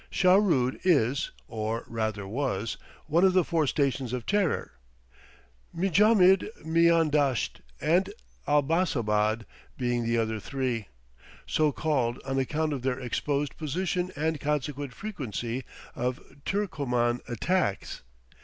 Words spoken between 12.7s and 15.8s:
of their exposed position and the consequent frequency